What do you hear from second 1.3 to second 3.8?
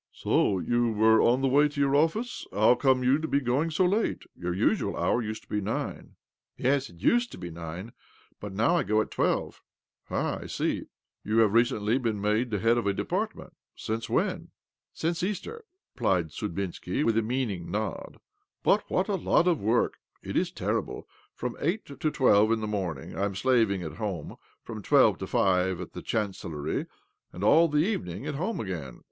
the way to your office? How come you to be going